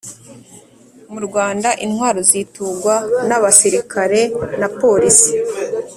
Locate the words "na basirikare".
3.27-4.21